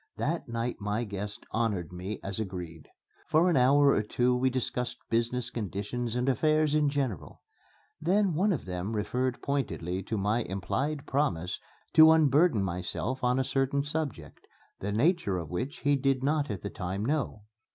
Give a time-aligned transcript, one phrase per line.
[0.17, 2.87] That night my guests honored me as agreed.
[3.27, 7.43] For an hour or two we discussed business conditions and affairs in general.
[8.01, 11.59] Then, one of them referred pointedly to my implied promise
[11.93, 14.47] to unburden myself on a certain subject,
[14.79, 17.43] the nature of which he did not at the time know.